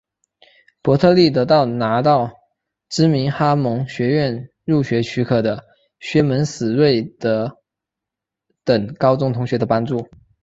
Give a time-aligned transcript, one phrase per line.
[0.81, 2.31] 伯特利得到拿到
[2.89, 5.63] 知名哈蒙学院入学许可的
[5.99, 7.59] 薛门史瑞德
[8.63, 10.09] 等高中同学的帮助。